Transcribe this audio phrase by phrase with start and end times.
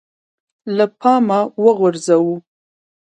[0.75, 2.35] له پامه وغورځوو